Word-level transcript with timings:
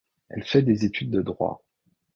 Elle 0.29 0.43
fait 0.43 0.63
des 0.63 0.83
études 0.83 1.11
de 1.11 1.21
droit. 1.21 1.61